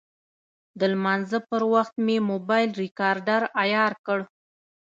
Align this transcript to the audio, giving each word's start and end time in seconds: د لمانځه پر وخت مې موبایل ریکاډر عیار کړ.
د 0.79 0.81
لمانځه 0.93 1.39
پر 1.49 1.61
وخت 1.73 1.93
مې 2.05 2.17
موبایل 2.31 2.69
ریکاډر 2.83 3.41
عیار 3.61 3.93
کړ. 4.05 4.19